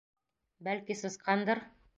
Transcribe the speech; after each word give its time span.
Бәлки, 0.69 0.97
сысҡандыр?.. 1.05 1.67